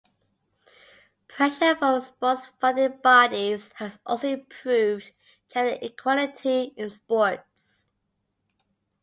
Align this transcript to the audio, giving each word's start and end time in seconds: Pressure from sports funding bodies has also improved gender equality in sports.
Pressure 1.27 1.75
from 1.75 2.01
sports 2.01 2.47
funding 2.59 2.97
bodies 3.03 3.71
has 3.73 3.99
also 4.03 4.29
improved 4.29 5.13
gender 5.47 5.77
equality 5.79 6.73
in 6.75 6.89
sports. 6.89 7.85